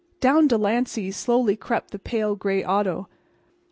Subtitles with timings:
[0.19, 3.07] Down Delancey slowly crept the pale gray auto.